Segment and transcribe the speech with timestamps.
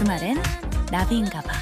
[0.00, 0.42] 주말엔
[0.90, 1.52] 나비인가봐.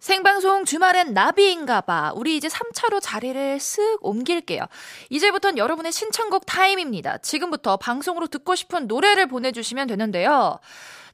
[0.00, 2.14] 생방송 주말엔 나비인가봐.
[2.16, 4.66] 우리 이제 3차로 자리를 쓱 옮길게요.
[5.08, 7.18] 이제부턴 여러분의 신청곡 타임입니다.
[7.18, 10.58] 지금부터 방송으로 듣고 싶은 노래를 보내주시면 되는데요.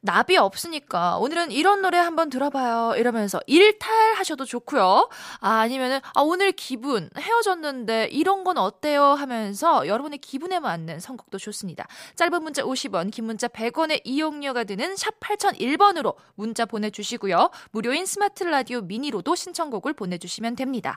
[0.07, 2.95] 나비 없으니까 오늘은 이런 노래 한번 들어봐요.
[2.97, 5.11] 이러면서 일탈하셔도 좋고요.
[5.41, 9.03] 아, 아니면은 아, 오늘 기분 헤어졌는데 이런 건 어때요?
[9.03, 11.87] 하면서 여러분의 기분에 맞는 선곡도 좋습니다.
[12.15, 17.51] 짧은 문자 50원, 긴 문자 100원의 이용료가 드는 샵 8001번으로 문자 보내주시고요.
[17.73, 20.97] 무료인 스마트 라디오 미니로도 신청곡을 보내주시면 됩니다.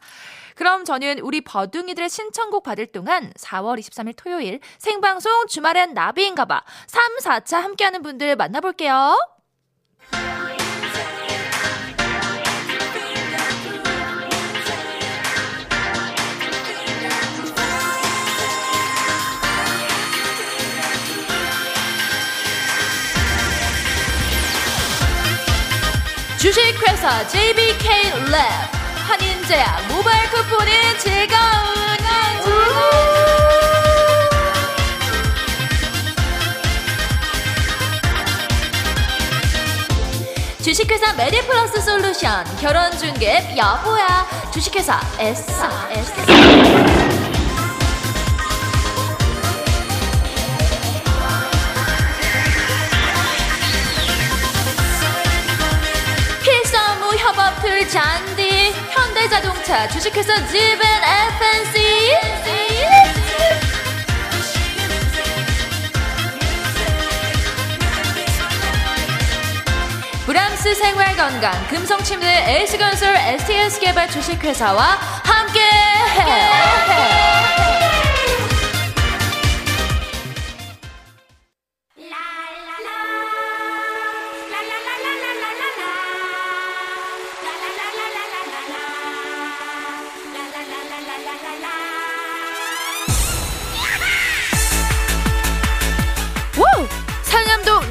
[0.55, 7.61] 그럼 저는 우리 버둥이들의 신청곡 받을 동안 4월 23일 토요일 생방송 주말엔 나비인가봐 3, 4차
[7.61, 8.98] 함께하는 분들 만나볼게요.
[26.37, 27.89] 주식회사 JBK
[28.31, 28.35] 랩
[29.07, 31.37] 한인제약 모바일 쿠폰의 즐거운
[32.05, 33.18] 안주
[40.79, 42.45] 주식회사 메디플러스 솔루션.
[42.61, 44.25] 결혼중개 여보야.
[44.53, 46.15] 주식회사 에싸 에싸
[56.41, 58.71] 필사무 협업틀 잔디.
[58.91, 62.38] 현대자동차 주식회사 지벤 FNC
[70.29, 74.79] 브람스 생활건강 금성침대 에이스건설 STS 개발 주식회사와
[75.23, 77.28] 함께 해.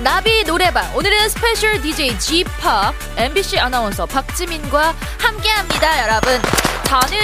[0.08, 0.90] 나비 노래방.
[0.96, 6.40] 오늘은 스페셜 DJ G팍 MBC 아나운서 박지민과 함께합니다 여러분.
[6.84, 7.18] 저는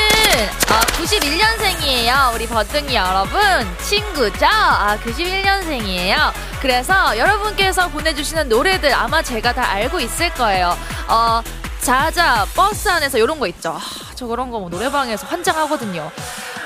[0.70, 3.40] 어, 91년생이에요 우리 버둥이 여러분.
[3.82, 4.44] 친구죠?
[4.44, 6.30] 아 91년생이에요.
[6.60, 10.76] 그래서 여러분께서 보내주시는 노래들 아마 제가 다 알고 있을 거예요.
[11.08, 11.40] 어
[11.80, 13.78] 자자 버스 안에서 이런 거 있죠.
[13.80, 13.80] 아,
[14.14, 16.10] 저 그런 거 뭐 노래방에서 환장하거든요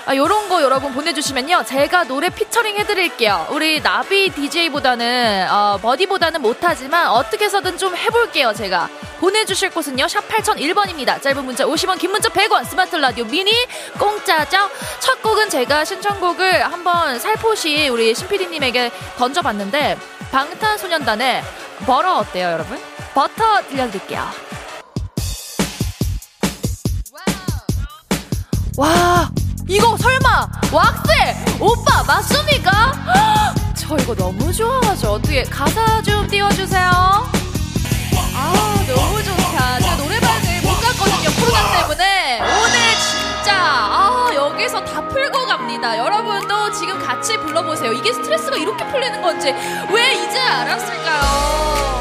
[0.08, 1.64] 아, 요런 거 여러분 보내주시면요.
[1.66, 3.46] 제가 노래 피처링 해드릴게요.
[3.50, 8.88] 우리 나비 DJ보다는, 어, 버디보다는 못하지만 어떻게 해서든 좀 해볼게요, 제가.
[9.20, 10.08] 보내주실 곳은요.
[10.08, 11.20] 샵 8001번입니다.
[11.20, 13.52] 짧은 문자 50원, 긴 문자 100원, 스마트 라디오 미니
[13.98, 14.70] 공짜죠?
[14.98, 19.98] 첫 곡은 제가 신청곡을 한번 살포시 우리 신PD님에게 던져봤는데,
[20.32, 21.42] 방탄소년단의
[21.84, 22.80] 버터 어때요, 여러분?
[23.12, 24.26] 버터 들려드릴게요.
[28.78, 29.28] 와
[29.68, 31.10] 이거 설마 왁스?
[31.60, 32.70] 오빠 맞습니까?
[33.06, 35.12] 헉, 저 이거 너무 좋아하죠.
[35.12, 36.90] 어떻게 가사 좀 띄워주세요.
[36.90, 39.78] 아 너무 좋다.
[39.80, 42.40] 제가 노래방을 못 갔거든요 코로나 때문에.
[42.40, 45.98] 오늘 진짜 아 여기서 다 풀고 갑니다.
[45.98, 47.92] 여러분도 지금 같이 불러보세요.
[47.92, 49.54] 이게 스트레스가 이렇게 풀리는 건지
[49.92, 51.97] 왜 이제 알았을까요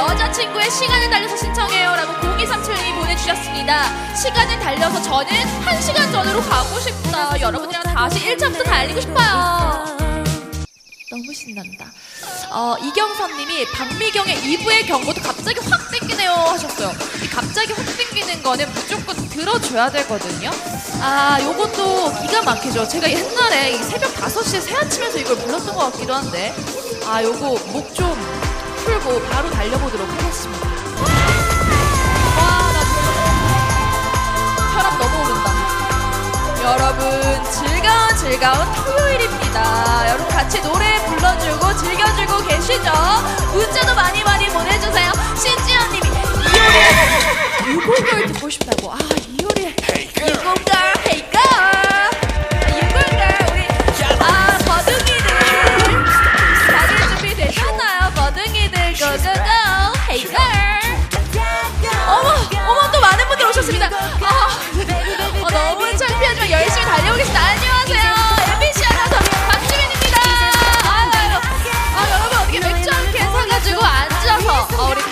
[0.00, 4.16] 여자친구의 시간을 달려서 신청해요 라고 0237님이 보내주셨습니다.
[4.16, 7.38] 시간을 달려서 저는 1시간 전으로 가고 싶다.
[7.38, 9.84] 여러분이랑 다시 1차부터 달리고 싶어요.
[11.10, 11.92] 너무 신난다.
[12.50, 16.92] 어, 이경선님이 박미경의 2부의 경고도 갑자기 확 땡기네요 하셨어요.
[17.22, 20.50] 이 갑자기 확 땡기는 거는 무조건 들어줘야 되거든요.
[21.02, 22.88] 아, 요것도 기가 막히죠.
[22.88, 26.54] 제가 옛날에 이 새벽 5시에 새아침에서 이걸 불렀던 것 같기도 한데.
[27.06, 28.39] 아, 요거 목좀
[29.00, 30.68] 풀고 바로 달려보도록 하겠습니다.
[32.36, 33.06] 와, 나 지금
[34.74, 35.50] 혈압 너무 오른다.
[36.62, 37.00] 여러분,
[37.50, 40.08] 즐거운 즐거운 토요일입니다.
[40.10, 42.92] 여러분 같이 노래 불러주고 즐겨주고 계시죠?
[43.52, 45.12] 문자도 많이 많이 보내주세요.
[45.36, 46.08] 신지연님이
[47.66, 48.92] 이효리 유골걸 듣고 싶다고.
[48.92, 48.98] 아,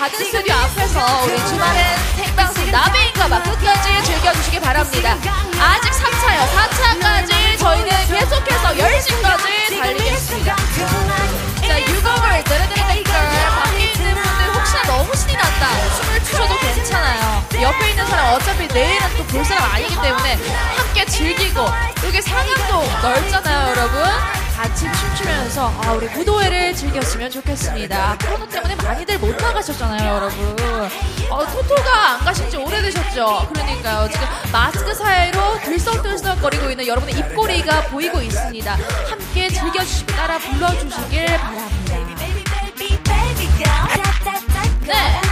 [0.09, 5.17] 가든 스튜디오 앞에서 우리 주말엔 생방송 나베인가봐 끝까지 즐겨주시기 바랍니다.
[5.59, 6.47] 아직 3차요.
[6.55, 10.55] 4차까지 저희는 계속해서 10시까지 달리겠습니다.
[18.35, 20.35] 어차피 내일은 또 볼 사람 아니기 때문에
[20.75, 21.65] 함께 즐기고
[22.05, 24.01] 여기 상암동 넓잖아요, 여러분.
[24.55, 28.17] 같이 춤추면서 아, 우리 무도회를 즐겼으면 좋겠습니다.
[28.25, 30.57] 코로나 때문에 많이들 못 나가셨잖아요, 여러분.
[31.29, 33.47] 어, 토토가 안 가신 지 오래되셨죠?
[33.53, 34.09] 그러니까요.
[34.09, 38.77] 지금 마스크 사이로 들썩들썩거리고 있는 여러분의 입꼬리가 보이고 있습니다.
[39.09, 42.25] 함께 즐겨주시고 따라 불러주시길 바랍니다.
[44.85, 45.28] 네.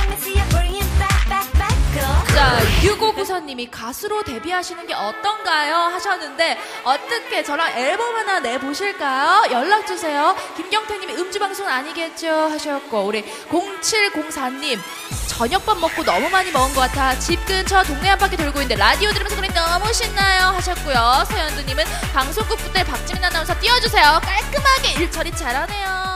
[2.48, 5.76] 자, 6594님이 가수로 데뷔하시는 게 어떤가요?
[5.76, 9.52] 하셨는데, 어떻게 저랑 앨범 하나 내보실까요?
[9.52, 10.34] 연락주세요.
[10.56, 12.30] 김경태님이 음주방송 아니겠죠?
[12.30, 14.80] 하셨고, 우리 0704님,
[15.28, 17.20] 저녁밥 먹고 너무 많이 먹은 것 같아.
[17.20, 20.56] 집 근처 동네 한 바퀴 돌고 있는데 라디오 들으면서 그래 너무 신나요.
[20.56, 21.26] 하셨고요.
[21.28, 21.84] 서현두님은
[22.14, 24.22] 방송국 부대 박지민 아나운서 띄워주세요.
[24.24, 26.07] 깔끔하게 일 처리 잘하네요.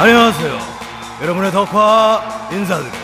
[0.00, 0.58] 안녕하세요.
[1.20, 2.98] 여러분의 덕화 인사드립니다.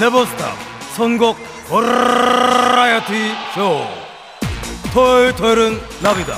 [0.00, 0.52] 네버스탑
[0.96, 3.86] 선곡 버라이어티 쇼.
[4.92, 6.36] 토요일 토요일은 나비다.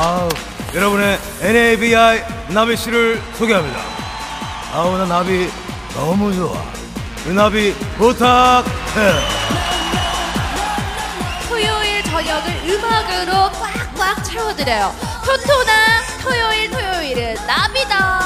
[0.00, 0.30] 아우,
[0.74, 3.80] 여러분의 NABI 나비 씨를 소개합니다.
[4.72, 5.50] 아우, 나 나비
[5.94, 6.54] 너무 좋아.
[7.22, 8.64] 그 나비 부탁해.
[11.50, 13.50] 토요일 저녁을 음악으로
[13.94, 14.94] 꽉꽉 채워드려요.
[15.22, 18.24] 토토나 토요일 토요일은 나비다.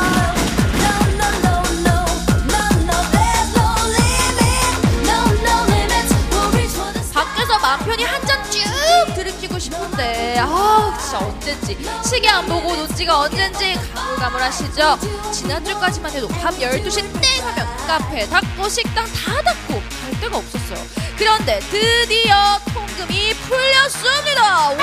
[7.14, 8.60] 밖에서 맘 편히 한 잔 쭉
[9.14, 10.38] 들이키고 싶은데.
[10.40, 11.76] 아 진짜 언젠지.
[12.08, 14.98] 시계 안 보고 노지가 언젠지 가물가물하시죠?
[15.32, 20.78] 지난주까지만 해도 밤 12시 땡 하면 카페 닫고 식당 다 닫고 갈 데가 없었어요.
[21.16, 24.70] 그런데 드디어 통금이 풀렸습니다.
[24.70, 24.78] 우!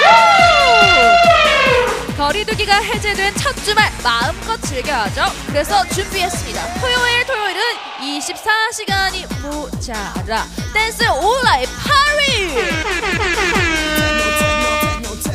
[2.17, 7.61] 거리두기가 해제된 첫 주말 마음껏 즐겨야죠 그래서 준비했습니다 토요일 토요일은
[8.01, 12.55] 24시간이 모자라 댄스 온라인 파리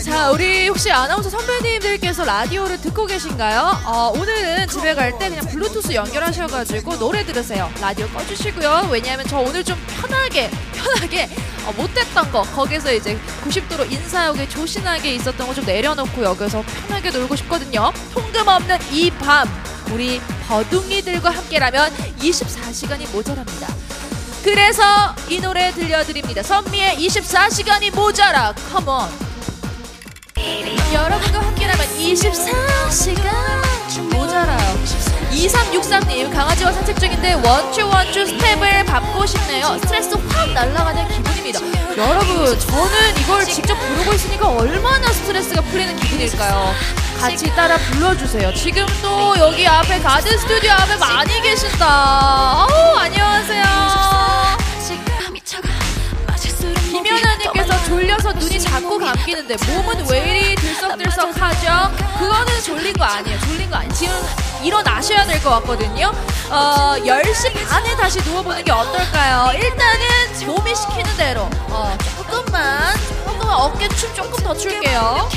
[0.04, 3.80] 자, 우리 혹시 아나운서 선배님들께서 라디오를 듣고 계신가요?
[3.84, 7.70] 어, 오늘은 집에 갈 때 그냥 블루투스 연결하셔가지고 노래 들으세요.
[7.80, 8.88] 라디오 꺼주시고요.
[8.90, 11.28] 왜냐하면 저 오늘 좀 편하게, 편하게
[11.66, 17.36] 어, 못했던 거 거기서 이제 90도로 인사하게 조신하게 있었던 거 좀 내려놓고 여기서 편하게 놀고
[17.36, 17.92] 싶거든요.
[18.12, 19.48] 통금 없는 이 밤
[19.92, 23.66] 우리 버둥이들과 함께라면 24시간이 모자랍니다.
[24.44, 24.82] 그래서
[25.28, 26.42] 이 노래 들려드립니다.
[26.42, 28.54] 선미의 24시간이 모자라.
[28.72, 29.08] 컴온.
[30.94, 34.80] 여러분과 함께라면 24시간 모자라요.
[35.30, 39.78] 2363님 강아지와 산책 중인데 원추 원추 스텝을 밟고 싶네요.
[39.82, 41.60] 스트레스 확 날아가는 기분입니다.
[41.96, 46.74] 여러분 저는 이걸 직접 부르고 있으니까 얼마나 스트레스가 풀리는 기분일까요?
[47.18, 48.52] 같이 따라 불러주세요.
[48.54, 52.66] 지금 또 여기 앞에 가든 스튜디오 앞에 많이 계신다.
[52.66, 53.64] 어우 안녕하세요.
[56.90, 61.90] 김연아님께서 졸려서 눈이 자꾸 감기는데 몸은 왜 이리 들썩들썩하죠?
[62.18, 63.38] 그거는 졸린 거 아니에요.
[63.40, 63.94] 졸린 거 아니에요.
[63.94, 64.14] 지금
[64.62, 66.12] 일어나셔야 될 것 같거든요.
[66.50, 69.52] 어, 10시 반에 다시 누워보는 게 어떨까요?
[69.58, 75.28] 일단은 몸이 시키는 대로 어, 조금만 조금만 어깨춤 조금 더 출게요.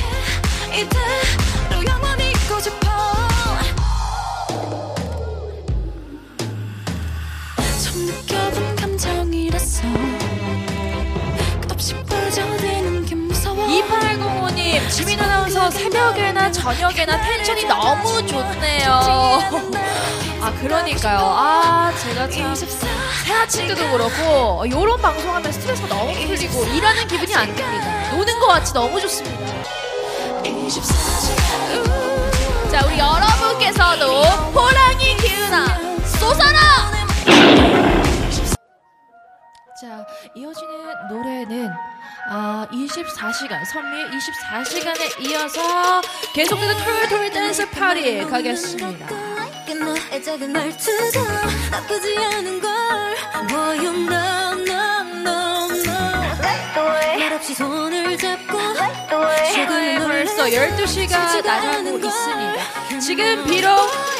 [15.53, 18.91] 아나운서 새벽에나 저녁에나 텐션이 너무 좋네요.
[20.41, 21.19] 아, 그러니까요.
[21.19, 22.55] 아, 제가 참,
[23.25, 28.11] 새아침 때도 그렇고, 요런 방송하면 스트레스가 너무 풀리고, 일하는 기분이 안 듭니다.
[28.11, 29.53] 노는 것 같이 너무 좋습니다.
[32.71, 35.67] 자, 우리 여러분께서도 호랑이 기운아,
[36.19, 36.59] 쏘사라!
[39.79, 40.05] 자,
[40.35, 41.71] 이어지는 노래는
[42.29, 46.01] 아, 24시간, 선미의 24시간에 이어서
[46.33, 49.07] 계속되는 토요일 토요일 댄스 파리 가겠습니다.
[59.67, 62.99] 네, 벌써 12시가 나가고 있습니다.
[63.01, 63.69] 지금 비록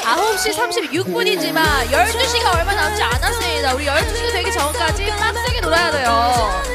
[0.02, 3.74] 9시 36분이지만 12시가 얼마 남지 않았습니다.
[3.74, 6.73] 우리 12시가 되기 전까지 빡세게 놀아야 돼요.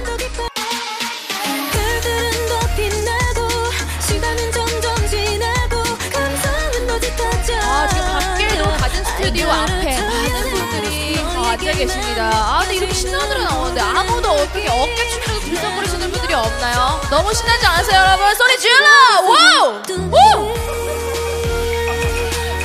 [11.70, 12.30] 앉아 계십니다.
[12.34, 17.00] 아, 근데 이렇게 노래 나오는데 아무도 어떻게 어깨춤이라도 들썩거리시는 분들이 없나요?
[17.10, 18.36] 너무 신나지 않으세요, 여러분?
[18.36, 18.86] 소리 질러!
[19.22, 19.82] Wow!
[19.90, 20.54] 우!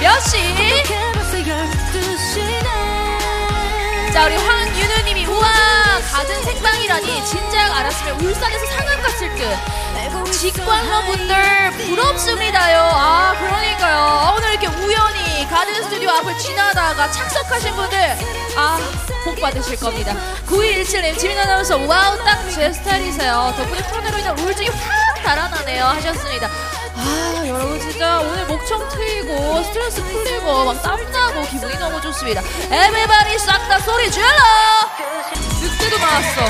[0.00, 0.54] 몇 시?
[4.12, 5.42] 자, 우리 황윤우님이 우와
[6.12, 9.75] 가든 생방이라니 진작 알았으면 울산에서 상암 갔을 듯.
[10.30, 12.78] 직관러 분들 부럽습니다요.
[12.78, 13.96] 아 그러니까요.
[13.96, 15.24] 아, 오늘 이렇게 우연히
[15.54, 17.99] 가든 스튜디오 앞을 지나다가 착석하신 분들
[18.56, 18.78] 아
[19.25, 20.14] 복 받으실 겁니다.
[20.46, 23.54] 9217님 지민 아나운서 wow 딱 제 스타일이세요.
[23.56, 26.46] 덕분에 코로나로 인한 우울증이 확 달아나네요 하셨습니다.
[26.96, 32.42] 아 여러분 진짜 오늘 목청 트이고 스트레스 풀리고 막 땀나고 기분이 너무 좋습니다.
[32.70, 34.28] 에베바리 싹 다 소리 질러!
[35.62, 36.40] 늑대도 나왔어.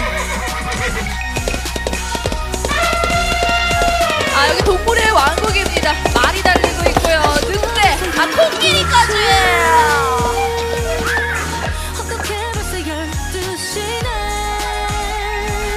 [4.36, 5.92] 아 여기 동물의 왕국입니다.
[6.12, 7.20] 말이 달리고 있고요.
[7.46, 7.73] 늑대,
[8.16, 9.14] 아 코끼리까지.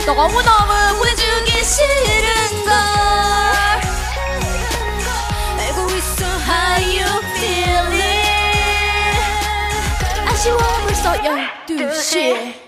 [0.06, 2.72] 너무너무 보내주기 싫은 걸.
[5.60, 8.26] 알고 있어 How you feeling
[10.28, 12.67] 아쉬워 벌써 12시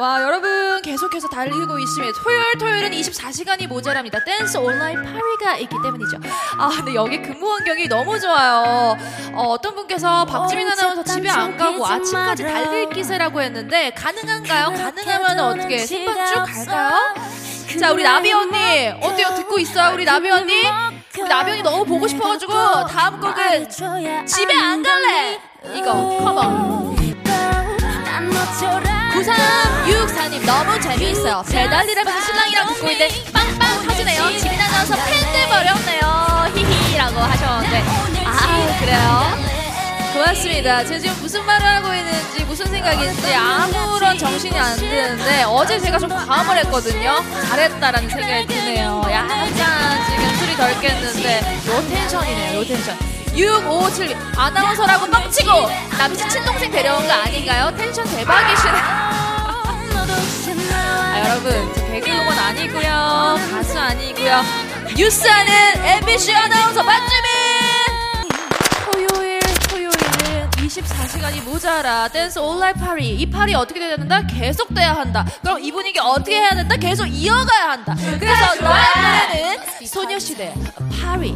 [0.00, 4.24] 와 여러분 계속해서 달리고 있으면 토요일 토요일은 24시간이 모자랍니다.
[4.24, 6.16] 댄스 온라인 파리가 있기 때문이죠.
[6.56, 8.96] 아 근데 여기 근무 환경이 너무 좋아요.
[9.34, 14.72] 어, 떤 분께서 박지민 아나운서 집에 안 가고 아침까지 달릴 기세라고 했는데 가능한가요?
[14.72, 17.14] 가능하면 어떻게 생방 쭉 갈까요?
[17.78, 19.34] 자 우리 나비 언니 어때요?
[19.36, 19.92] 듣고 있어요?
[19.92, 20.64] 우리 나비 언니?
[21.18, 22.52] 우리 나비 언니 너무 보고 싶어가지고
[22.86, 23.68] 다음 곡은
[24.24, 25.38] 집에 안 갈래!
[25.74, 26.99] 이거 컴온
[30.46, 37.84] 너무 재미있어요 배달일하면서 신랑이랑 듣고 있는데 빵빵 터지네요 지민 아나운서 팬들 버렸네요 히히라고 하셨는데
[38.24, 39.50] 아 그래요
[40.12, 40.84] 고맙습니다.
[40.84, 46.08] 제가 지금 무슨 말을 하고 있는지 무슨 생각인지 아무런 정신이 안 드는데 어제 제가 좀
[46.10, 47.16] 과음을 했거든요.
[47.48, 49.02] 잘했다라는 생각이 드네요.
[49.10, 52.58] 약간 지금 술이 덜 깼는데 low tension이네요.
[52.58, 52.98] low tension.
[53.34, 57.70] 6557 아나운서라고 뻥치고 남친 친동생 데려온 거 아닌가요?
[57.76, 58.72] 텐션 대박이시네.
[58.72, 58.99] 아,
[62.00, 63.36] 개그우먼 아니고요.
[63.50, 64.42] 가수 아니고요.
[64.96, 65.52] 뉴스하는
[65.84, 67.30] MBC 아나운서 박지민.
[68.92, 74.22] 토요일 토요일은 24시간이 모자라 댄스 온라인 파리 이 파리 어떻게 돼야 된다?
[74.26, 76.76] 계속 돼야 한다 그럼 이 분위기 어떻게 해야 된다?
[76.76, 78.84] 계속 이어가야 한다 그래서 너의
[79.28, 80.54] 노래는 소녀시대
[81.02, 81.34] 파리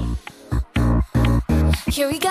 [1.91, 2.31] Here we go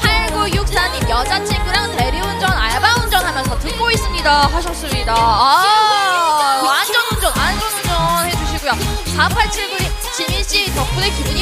[0.00, 5.63] 8964님 여자친구랑 대리운전 알바 운전 하면서 듣고 있습니다 하셨습니다 아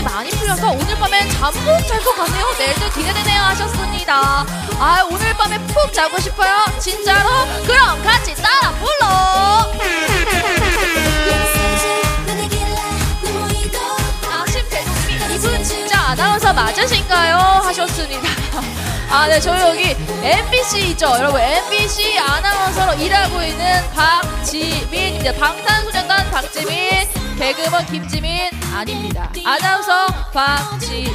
[0.03, 4.45] 많이 풀려서 오늘 밤엔 잠 푹 잘 것 같네요 내일도 기대되네요 하셨습니다
[4.79, 7.29] 아 오늘 밤에 푹 자고 싶어요 진짜로?
[7.67, 9.73] 그럼 같이 따라 불러
[15.35, 17.37] 이분 진짜 아나운서 맞으신가요?
[17.37, 18.29] 하셨습니다.
[19.11, 21.07] 아, 네, 저희 여기 MBC죠.
[21.19, 27.09] 여러분, MBC 아나운서로 일하고 있는 박지민, 이제 방탄소년단 박지민,
[27.43, 29.29] 개그먼 김지민 아닙니다.
[29.45, 31.13] 아나운서 박지민.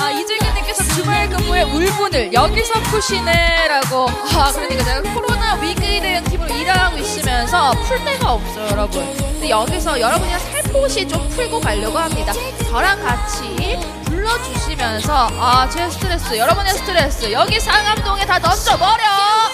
[0.00, 4.08] 아, 이재규님께서 주말 근무에 울분을 여기서 푸시네라고.
[4.10, 9.16] 아, 그러니까 내가 코로나 위기에 대한 팀으로 일하고 있으면서 풀 데가 없어요, 여러분.
[9.16, 12.32] 근데 여기서 여러분이랑 살포시 좀 풀고 가려고 합니다.
[12.68, 19.53] 저랑 같이 불러주시면서, 아, 제 스트레스, 여러분의 스트레스, 여기 상암동에 다 던져버려!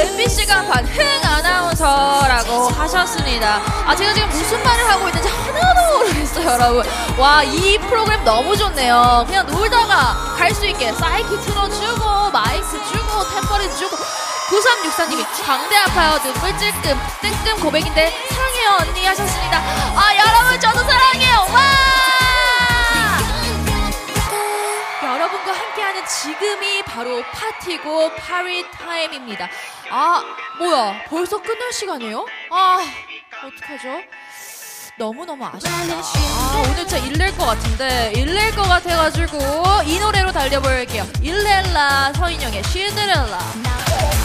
[0.00, 3.60] MBC 간판 흥 아나운서라고 하셨습니다.
[3.86, 6.84] 아 제가 지금 무슨 말을 하고 있는지 하나도 모르겠어요, 여러분.
[7.18, 9.24] 와 이 프로그램 너무 좋네요.
[9.26, 13.96] 그냥 놀다가 갈 수 있게 사이키 틀어주고 마이크 주고 템퍼린 주고.
[14.50, 19.58] 9364님이 광대 아파요 눈물 찔끔 뜨끔 고백인데 사랑해요 언니 하셨습니다.
[19.58, 21.46] 아 여러분 저도 사랑해요.
[21.52, 21.79] 와!
[26.10, 29.48] 지금이 바로 파티고 파리 타임입니다.
[29.90, 30.22] 아,
[30.58, 31.04] 뭐야.
[31.08, 32.26] 벌써 끝날 시간이에요?
[32.50, 32.78] 아,
[33.44, 34.00] 어떡하죠?
[34.98, 35.70] 너무너무 아쉽다.
[35.72, 39.38] 아, 오늘 진짜 일낼 것 같은데, 일낼 것 같아가지고,
[39.86, 41.06] 이 노래로 달려볼게요.
[41.22, 43.38] 일렐라 서인영의 신데렐라.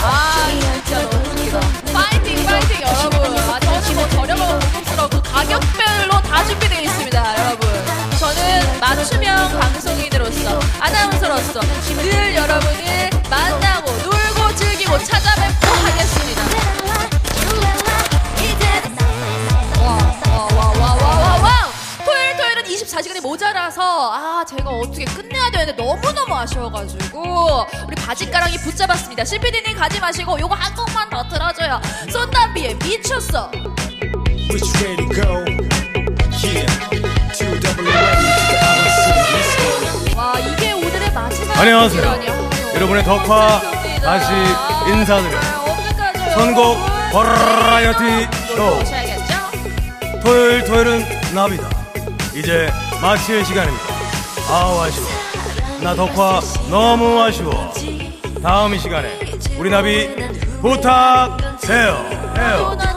[0.01, 0.47] 아,
[0.83, 1.59] 진짜 너무 좋다.
[1.93, 3.37] 파이팅, 파이팅, 여러분.
[3.37, 8.04] 아, 저는 뭐 저렴하고 고급스럽고 가격별로 다 준비되어 있습니다, 여러분.
[8.19, 16.41] 저는 맞춤형 방송인으로서, 아나운서로서 늘 여러분을 만나고, 놀고, 즐기고, 찾아뵙고 하겠습니다.
[19.81, 20.35] 와, 와.
[22.65, 30.39] 24시간이 모자라서 아 제가 어떻게 끝내야 되는데 너무너무 아쉬워가지고 우리 바지가랑이 붙잡았습니다 CPD님 가지 마시고
[30.39, 31.79] 요거 한 곡만 더 틀어줘요
[32.11, 33.51] 손담비의 미쳤어
[34.49, 35.45] Which way to go?
[36.43, 37.24] Yeah,
[40.15, 41.11] 와 이게 오늘의
[41.57, 42.01] 안녕하세요.
[42.75, 43.61] 여러분의 덕화.
[44.01, 44.31] 다시
[44.87, 45.37] 인사드려요.
[45.37, 46.31] 아, 언제까지요?
[46.33, 46.77] 선곡
[47.11, 48.79] 버라이어티 쇼.
[50.23, 51.69] 토요일 토요일은 나비다.
[52.33, 53.83] 이제 마칠 시간입니다.
[54.49, 55.07] 아우 아쉬워.
[55.81, 56.39] 나 덕화
[56.69, 57.73] 너무 아쉬워.
[58.41, 59.19] 다음 이 시간에
[59.57, 60.07] 우리 나비
[60.61, 62.05] 부탁해요.
[62.37, 62.94] 해요.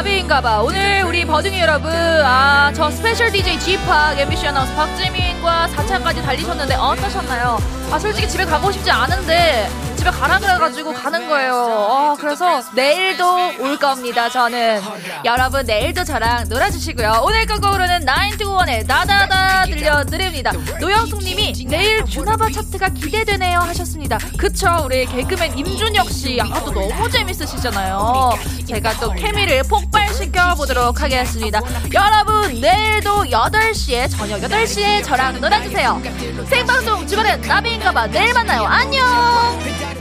[0.00, 0.62] 나비인가봐.
[0.62, 7.58] 오늘 우리 버둥이 여러분, 아, 저 스페셜 DJ G팍 MBC 아나운서 박지민과 4차까지 달리셨는데 어떠셨나요?
[7.90, 9.68] 아, 솔직히 집에 가고 싶지 않은데
[10.00, 11.52] 집에 가라 그래가지고 가는 거예요.
[11.54, 14.80] 어, 그래서 내일도 올 겁니다, 저는.
[15.26, 17.20] 여러분, 내일도 저랑 놀아주시고요.
[17.22, 20.52] 오늘 끝곡으로는 921의 나다다 들려드립니다.
[20.80, 24.16] 노영숙 님이 내일 주나바 차트가 기대되네요 하셨습니다.
[24.38, 26.40] 그쵸, 우리 개그맨 임준혁 씨.
[26.40, 28.38] 아까도 너무 재밌으시잖아요.
[28.66, 31.60] 제가 또 케미를 폭발시켜 보도록 하겠습니다.
[31.92, 36.00] 여러분, 내일도 8시에, 저녁 8시에 저랑 놀아주세요.
[36.48, 38.06] 생방송 주말엔 나비인가봐.
[38.06, 38.64] 내일 만나요.
[38.64, 39.99] 안녕!